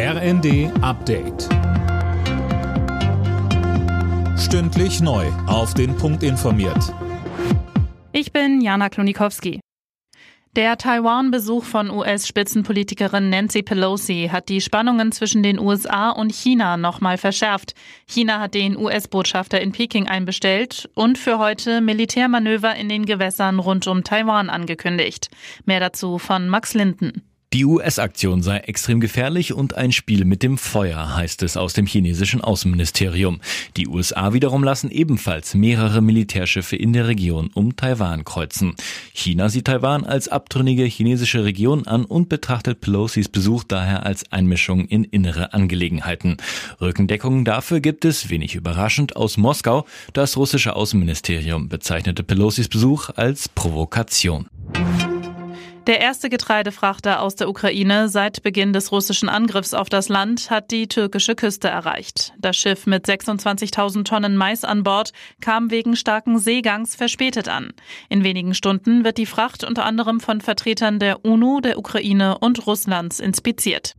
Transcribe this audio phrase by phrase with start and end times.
[0.00, 1.48] RND Update.
[4.38, 5.26] Stündlich neu.
[5.48, 6.94] Auf den Punkt informiert.
[8.12, 9.58] Ich bin Jana Klonikowski.
[10.54, 17.18] Der Taiwan-Besuch von US-Spitzenpolitikerin Nancy Pelosi hat die Spannungen zwischen den USA und China nochmal
[17.18, 17.74] verschärft.
[18.06, 23.88] China hat den US-Botschafter in Peking einbestellt und für heute Militärmanöver in den Gewässern rund
[23.88, 25.28] um Taiwan angekündigt.
[25.64, 27.27] Mehr dazu von Max Linden.
[27.54, 31.86] Die US-Aktion sei extrem gefährlich und ein Spiel mit dem Feuer, heißt es aus dem
[31.86, 33.40] chinesischen Außenministerium.
[33.78, 38.74] Die USA wiederum lassen ebenfalls mehrere Militärschiffe in der Region um Taiwan kreuzen.
[39.14, 44.84] China sieht Taiwan als abtrünnige chinesische Region an und betrachtet Pelosis Besuch daher als Einmischung
[44.84, 46.36] in innere Angelegenheiten.
[46.82, 49.86] Rückendeckung dafür gibt es, wenig überraschend, aus Moskau.
[50.12, 54.48] Das russische Außenministerium bezeichnete Pelosis Besuch als Provokation.
[55.88, 60.70] Der erste Getreidefrachter aus der Ukraine seit Beginn des russischen Angriffs auf das Land hat
[60.70, 62.34] die türkische Küste erreicht.
[62.38, 67.72] Das Schiff mit 26.000 Tonnen Mais an Bord kam wegen starken Seegangs verspätet an.
[68.10, 72.66] In wenigen Stunden wird die Fracht unter anderem von Vertretern der UNO, der Ukraine und
[72.66, 73.94] Russlands inspiziert.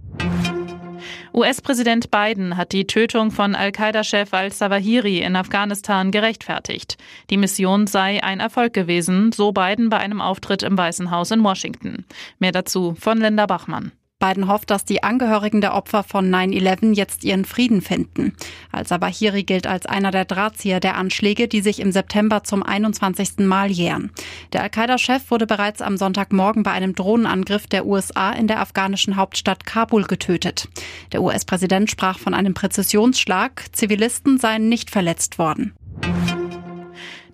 [1.34, 6.98] US-Präsident Biden hat die Tötung von Al-Qaida-Chef al-Zawahiri in Afghanistan gerechtfertigt.
[7.30, 11.44] Die Mission sei ein Erfolg gewesen, so Biden bei einem Auftritt im Weißen Haus in
[11.44, 12.06] Washington.
[12.40, 13.92] Mehr dazu von Linda Bachmann.
[14.20, 18.36] Biden hofft, dass die Angehörigen der Opfer von 9-11 jetzt ihren Frieden finden.
[18.72, 23.40] Al-Zawahiri gilt als einer der Drahtzieher der Anschläge, die sich im September zum 21.
[23.40, 24.12] Mal jähren.
[24.52, 29.66] Der Al-Qaida-Chef wurde bereits am Sonntagmorgen bei einem Drohnenangriff der USA in der afghanischen Hauptstadt
[29.66, 30.68] Kabul getötet.
[31.14, 33.64] Der US-Präsident sprach von einem Präzisionsschlag.
[33.72, 35.74] Zivilisten seien nicht verletzt worden.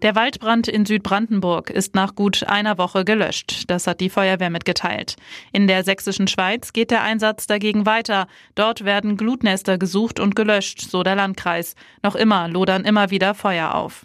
[0.02, 3.64] Der Waldbrand in Südbrandenburg ist nach gut einer Woche gelöscht.
[3.68, 5.16] Das hat die Feuerwehr mitgeteilt.
[5.52, 8.28] In der sächsischen Schweiz geht der Einsatz dagegen weiter.
[8.56, 11.76] Dort werden Glutnester gesucht und gelöscht, so der Landkreis.
[12.04, 14.02] Noch immer lodern immer wieder Feuer auf.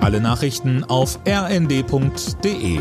[0.00, 2.80] Alle Nachrichten auf rnd.de